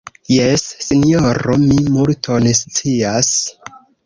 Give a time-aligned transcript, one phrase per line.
[0.35, 3.31] Jes, sinjoro, mi multon scias.